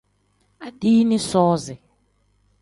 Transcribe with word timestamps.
Adiini 0.67 1.19
soozi. 1.27 1.77